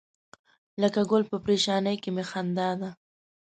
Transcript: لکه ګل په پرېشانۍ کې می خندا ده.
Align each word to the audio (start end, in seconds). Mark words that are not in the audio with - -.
لکه 0.81 1.01
ګل 1.09 1.23
په 1.31 1.37
پرېشانۍ 1.45 1.95
کې 2.03 2.09
می 2.15 2.23
خندا 2.29 2.69
ده. 2.79 2.89